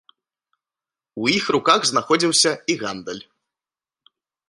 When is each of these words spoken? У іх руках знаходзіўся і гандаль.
У 1.25 1.29
іх 1.37 1.45
руках 1.57 1.79
знаходзіўся 1.91 2.51
і 2.75 2.81
гандаль. 2.83 3.25